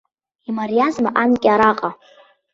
[0.49, 1.89] Имариазма анкьа араҟа.